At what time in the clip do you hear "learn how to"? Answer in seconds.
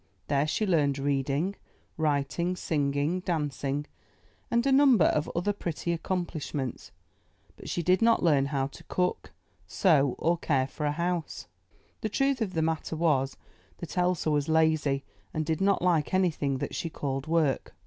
8.23-8.83